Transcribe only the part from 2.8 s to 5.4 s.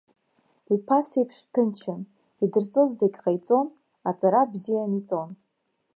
зегьы ҟаиҵон, аҵара бзиан иҵон.